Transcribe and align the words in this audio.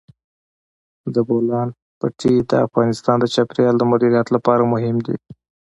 د 1.13 1.15
بولان 1.27 1.67
پټي 1.99 2.33
د 2.49 2.51
افغانستان 2.67 3.15
د 3.19 3.25
چاپیریال 3.33 3.75
د 3.77 3.83
مدیریت 3.91 4.27
لپاره 4.35 4.69
مهم 4.73 4.97
دي. 5.05 5.15